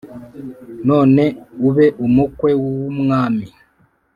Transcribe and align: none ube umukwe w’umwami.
none 0.87 1.23
ube 1.67 1.85
umukwe 2.05 2.51
w’umwami. 2.61 3.45